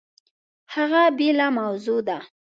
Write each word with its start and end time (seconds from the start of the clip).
هغه 0.73 1.01
بېله 1.17 1.47
موضوع 1.57 1.99
ده! 2.07 2.17